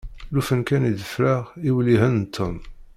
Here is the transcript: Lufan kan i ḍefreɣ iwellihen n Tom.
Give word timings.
Lufan 0.33 0.61
kan 0.67 0.87
i 0.89 0.93
ḍefreɣ 0.99 1.43
iwellihen 1.67 2.15
n 2.21 2.29
Tom. 2.35 2.57